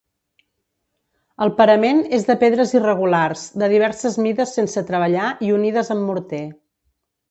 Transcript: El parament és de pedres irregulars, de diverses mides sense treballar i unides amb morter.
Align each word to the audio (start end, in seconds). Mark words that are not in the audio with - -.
El 1.47 1.53
parament 1.59 2.01
és 2.19 2.25
de 2.31 2.37
pedres 2.45 2.75
irregulars, 2.79 3.45
de 3.65 3.71
diverses 3.77 4.21
mides 4.27 4.59
sense 4.61 4.87
treballar 4.93 5.33
i 5.51 5.57
unides 5.63 5.97
amb 5.99 6.09
morter. 6.13 6.47